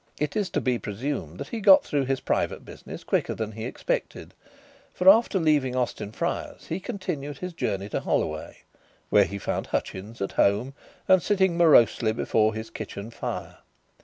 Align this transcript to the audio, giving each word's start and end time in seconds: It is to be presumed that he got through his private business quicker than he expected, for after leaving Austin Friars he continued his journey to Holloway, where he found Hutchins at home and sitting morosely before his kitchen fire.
It 0.19 0.35
is 0.35 0.49
to 0.57 0.61
be 0.61 0.79
presumed 0.79 1.37
that 1.37 1.49
he 1.49 1.59
got 1.59 1.83
through 1.85 2.05
his 2.05 2.21
private 2.21 2.65
business 2.65 3.03
quicker 3.03 3.35
than 3.35 3.51
he 3.51 3.65
expected, 3.65 4.33
for 4.95 5.07
after 5.07 5.37
leaving 5.39 5.75
Austin 5.75 6.11
Friars 6.11 6.65
he 6.65 6.79
continued 6.79 7.37
his 7.37 7.53
journey 7.53 7.87
to 7.89 7.99
Holloway, 7.99 8.63
where 9.11 9.25
he 9.25 9.37
found 9.37 9.67
Hutchins 9.67 10.19
at 10.19 10.31
home 10.31 10.73
and 11.07 11.21
sitting 11.21 11.55
morosely 11.55 12.13
before 12.13 12.55
his 12.55 12.71
kitchen 12.71 13.11
fire. 13.11 13.59